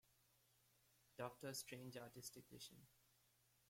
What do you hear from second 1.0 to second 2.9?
Doctor's strange artistic vision.